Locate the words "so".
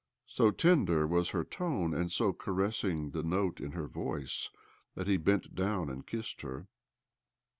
0.25-0.49, 2.11-2.33